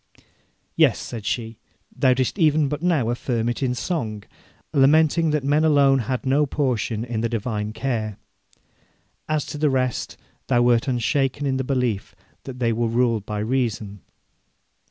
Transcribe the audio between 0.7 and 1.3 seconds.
'Yes,' said